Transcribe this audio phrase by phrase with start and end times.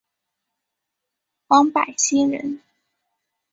[1.45, 2.59] 王柏心人。